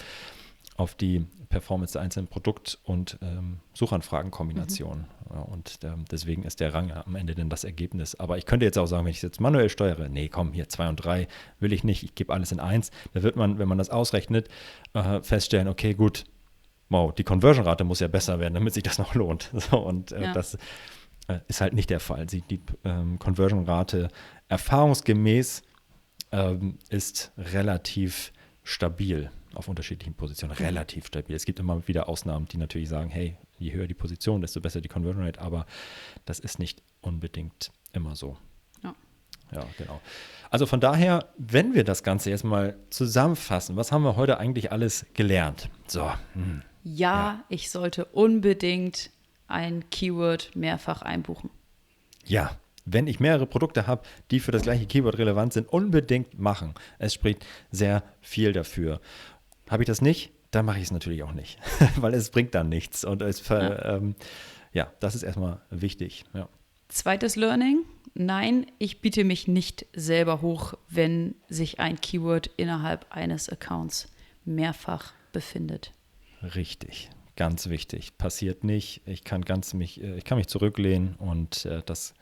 [0.78, 5.06] auf die Performance der einzelnen Produkt- und ähm, Suchanfragenkombinationen.
[5.28, 5.34] Mhm.
[5.34, 8.14] Ja, und ähm, deswegen ist der Rang am Ende dann das Ergebnis.
[8.14, 10.68] Aber ich könnte jetzt auch sagen, wenn ich es jetzt manuell steuere, nee, komm, hier
[10.68, 11.26] zwei und drei
[11.58, 12.90] will ich nicht, ich gebe alles in eins.
[13.12, 14.48] Da wird man, wenn man das ausrechnet,
[14.94, 16.24] äh, feststellen, okay, gut,
[16.88, 19.50] wow, die Conversion-Rate muss ja besser werden, damit sich das noch lohnt.
[19.70, 20.32] So, und äh, ja.
[20.32, 20.54] das
[21.28, 22.28] äh, ist halt nicht der Fall.
[22.28, 24.08] Sie, die ähm, Conversion-Rate
[24.48, 25.62] erfahrungsgemäß
[26.32, 30.54] ähm, ist relativ stabil auf unterschiedlichen Positionen.
[30.58, 30.64] Mhm.
[30.64, 31.34] Relativ stabil.
[31.34, 34.80] Es gibt immer wieder Ausnahmen, die natürlich sagen, hey, je höher die Position, desto besser
[34.80, 35.66] die Conversion Rate, aber
[36.24, 38.36] das ist nicht unbedingt immer so.
[38.82, 38.94] Ja.
[39.52, 40.00] Ja, genau.
[40.50, 44.72] Also von daher, wenn wir das Ganze jetzt mal zusammenfassen, was haben wir heute eigentlich
[44.72, 45.70] alles gelernt?
[45.86, 46.62] So, hm.
[46.94, 49.10] Ja, ich sollte unbedingt
[49.46, 51.50] ein Keyword mehrfach einbuchen.
[52.24, 52.50] ja,
[52.90, 56.74] wenn ich mehrere Produkte habe, die für das gleiche Keyword relevant sind, unbedingt machen.
[56.98, 59.00] Es spricht sehr viel dafür.
[59.68, 61.58] Habe ich das nicht, dann mache ich es natürlich auch nicht,
[61.96, 63.04] weil es bringt dann nichts.
[63.04, 63.96] Und es ja.
[63.96, 64.14] Ähm,
[64.72, 66.24] ja, das ist erstmal wichtig.
[66.34, 66.48] Ja.
[66.88, 67.84] Zweites Learning.
[68.14, 74.08] Nein, ich biete mich nicht selber hoch, wenn sich ein Keyword innerhalb eines Accounts
[74.44, 75.92] mehrfach befindet.
[76.42, 78.16] Richtig, ganz wichtig.
[78.18, 79.02] Passiert nicht.
[79.06, 82.14] Ich kann ganz mich, ich kann mich zurücklehnen und äh, das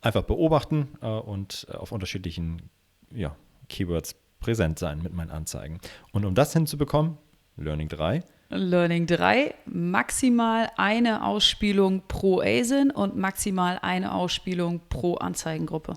[0.00, 2.70] einfach beobachten äh, und auf unterschiedlichen
[3.10, 3.36] ja,
[3.68, 5.78] Keywords präsent sein mit meinen Anzeigen.
[6.12, 7.16] Und um das hinzubekommen,
[7.56, 8.22] Learning 3.
[8.50, 15.94] Learning 3, maximal eine Ausspielung pro ASIN und maximal eine Ausspielung pro Anzeigengruppe.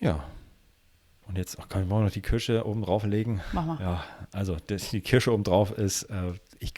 [0.00, 0.24] Ja.
[1.26, 3.40] Und jetzt ach, kann ich noch die Kirsche oben drauf legen.
[3.52, 3.80] Mach mal.
[3.80, 6.72] Ja, also das, die Kirsche oben drauf ist, äh, ich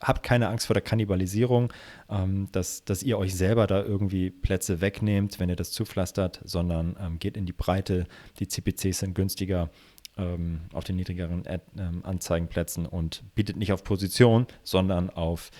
[0.00, 1.72] habt keine Angst vor der Kannibalisierung,
[2.08, 6.96] ähm, dass, dass ihr euch selber da irgendwie Plätze wegnehmt, wenn ihr das zupflastert, sondern
[7.00, 8.06] ähm, geht in die Breite.
[8.38, 9.70] Die CPCs sind günstiger
[10.16, 15.50] ähm, auf den niedrigeren Ad, ähm, Anzeigenplätzen und bietet nicht auf Position, sondern auf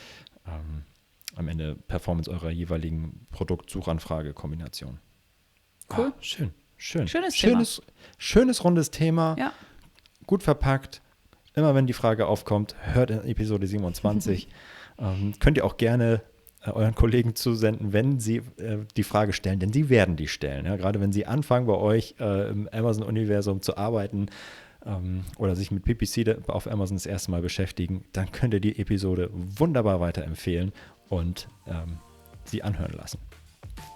[0.47, 0.85] ähm,
[1.37, 4.99] am Ende Performance eurer jeweiligen Produkt-Suchanfrage-Kombination.
[5.97, 6.13] Cool.
[6.13, 7.09] Ah, schön, schön.
[7.09, 7.87] Schönes schönes, Thema.
[8.19, 9.37] Schönes, rundes Thema.
[9.39, 9.53] Ja.
[10.27, 11.03] Gut verpackt.
[11.55, 14.49] Immer wenn die Frage aufkommt, hört in Episode 27.
[14.99, 16.23] ähm, könnt ihr auch gerne
[16.65, 20.67] äh, euren Kollegen zusenden, wenn sie äh, die Frage stellen, denn sie werden die stellen.
[20.67, 20.77] Ja?
[20.77, 24.27] Gerade wenn sie anfangen, bei euch äh, im Amazon-Universum zu arbeiten
[24.85, 28.79] ähm, oder sich mit PPC auf Amazon das erste Mal beschäftigen, dann könnt ihr die
[28.79, 30.73] Episode wunderbar weiterempfehlen
[31.09, 31.99] und ähm,
[32.45, 33.19] sie anhören lassen.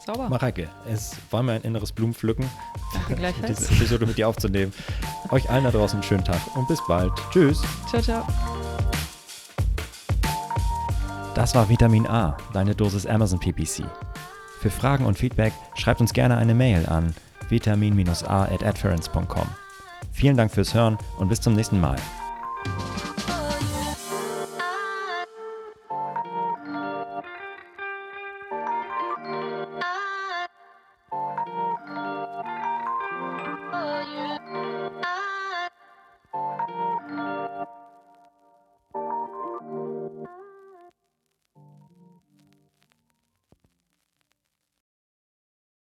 [0.04, 0.28] Sauber.
[0.28, 2.48] Mareike, es war mir ein inneres Blumenpflücken,
[3.48, 4.72] diese Episode mit dir aufzunehmen.
[5.30, 7.12] Euch allen da draußen einen schönen Tag und bis bald.
[7.30, 7.62] Tschüss.
[7.88, 8.26] Ciao, ciao.
[11.34, 13.84] Das war Vitamin A, deine Dosis Amazon PPC.
[14.60, 17.14] Für Fragen und Feedback schreibt uns gerne eine Mail an
[17.48, 19.46] vitamin-a at adference.com.
[20.12, 21.96] Vielen Dank fürs Hören und bis zum nächsten Mal.